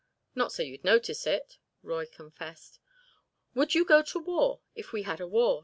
"Not 0.33 0.51
so 0.51 0.63
you'd 0.63 0.83
notice 0.83 1.27
it," 1.27 1.59
Roy 1.83 2.07
confessed. 2.07 2.79
"Would 3.53 3.75
you 3.75 3.85
go 3.85 4.01
to 4.01 4.17
war 4.17 4.61
if 4.73 4.91
we 4.93 5.03
had 5.03 5.21
a 5.21 5.27
war?" 5.27 5.59